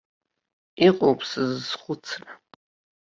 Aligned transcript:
Иҟоуп 0.87 1.19
сзызхәыцра! 1.29 2.31